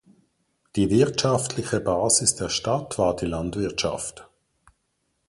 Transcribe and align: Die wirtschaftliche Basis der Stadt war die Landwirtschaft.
Die 0.77 0.89
wirtschaftliche 0.89 1.79
Basis 1.79 2.33
der 2.33 2.49
Stadt 2.49 2.97
war 2.97 3.15
die 3.15 3.27
Landwirtschaft. 3.27 4.27